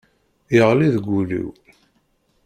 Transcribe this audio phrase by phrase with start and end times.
[0.55, 1.49] Yeɣli deg wul-iw.